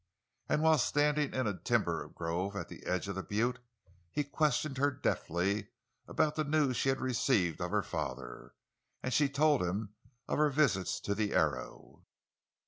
And 0.49 0.63
while 0.63 0.79
standing 0.79 1.31
in 1.31 1.45
a 1.45 1.59
timber 1.59 2.07
grove 2.09 2.55
at 2.55 2.69
the 2.69 2.87
edge 2.87 3.07
of 3.07 3.13
the 3.13 3.21
butte, 3.21 3.59
he 4.09 4.23
questioned 4.23 4.79
her 4.79 4.89
deftly 4.89 5.67
about 6.07 6.33
the 6.33 6.43
news 6.43 6.75
she 6.75 6.89
had 6.89 6.99
received 6.99 7.61
of 7.61 7.69
her 7.69 7.83
father, 7.83 8.55
and 9.03 9.13
she 9.13 9.29
told 9.29 9.61
him 9.61 9.93
of 10.27 10.39
her 10.39 10.49
visits 10.49 10.99
to 11.01 11.13
the 11.13 11.33
Arrow. 11.35 12.03